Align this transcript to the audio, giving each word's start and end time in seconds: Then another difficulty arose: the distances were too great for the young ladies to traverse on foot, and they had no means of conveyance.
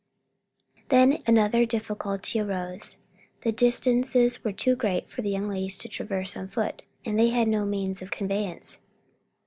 Then 0.89 1.21
another 1.27 1.63
difficulty 1.63 2.39
arose: 2.39 2.97
the 3.41 3.51
distances 3.51 4.43
were 4.43 4.51
too 4.51 4.75
great 4.75 5.07
for 5.11 5.21
the 5.21 5.29
young 5.29 5.47
ladies 5.47 5.77
to 5.77 5.87
traverse 5.87 6.35
on 6.35 6.47
foot, 6.47 6.81
and 7.05 7.19
they 7.19 7.29
had 7.29 7.47
no 7.47 7.65
means 7.65 8.01
of 8.01 8.09
conveyance. 8.09 8.79